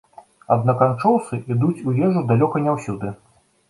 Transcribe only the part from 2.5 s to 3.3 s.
не ўсюды.